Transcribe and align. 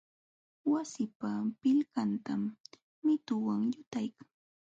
Wasipa 0.71 1.31
pilqantam 1.61 2.41
mituwan 3.05 3.61
llutaykan. 3.71 4.27